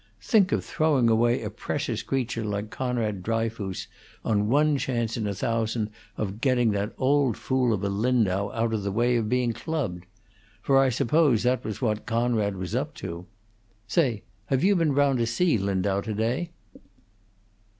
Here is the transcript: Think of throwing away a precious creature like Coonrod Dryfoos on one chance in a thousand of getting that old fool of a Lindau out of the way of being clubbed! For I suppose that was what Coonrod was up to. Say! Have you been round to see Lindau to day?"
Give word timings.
Think 0.23 0.51
of 0.51 0.65
throwing 0.65 1.09
away 1.11 1.43
a 1.43 1.51
precious 1.51 2.01
creature 2.01 2.43
like 2.43 2.71
Coonrod 2.71 3.21
Dryfoos 3.21 3.85
on 4.25 4.49
one 4.49 4.75
chance 4.79 5.15
in 5.15 5.27
a 5.27 5.35
thousand 5.35 5.91
of 6.17 6.41
getting 6.41 6.71
that 6.71 6.93
old 6.97 7.37
fool 7.37 7.71
of 7.71 7.83
a 7.83 7.87
Lindau 7.87 8.49
out 8.51 8.73
of 8.73 8.81
the 8.81 8.91
way 8.91 9.15
of 9.15 9.29
being 9.29 9.53
clubbed! 9.53 10.07
For 10.63 10.79
I 10.79 10.89
suppose 10.89 11.43
that 11.43 11.63
was 11.63 11.83
what 11.83 12.07
Coonrod 12.07 12.55
was 12.55 12.73
up 12.73 12.95
to. 12.95 13.27
Say! 13.87 14.23
Have 14.47 14.63
you 14.63 14.75
been 14.75 14.93
round 14.95 15.19
to 15.19 15.27
see 15.27 15.59
Lindau 15.59 16.01
to 16.01 16.15
day?" 16.15 16.49